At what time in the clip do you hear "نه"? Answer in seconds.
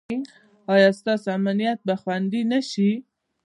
2.51-2.59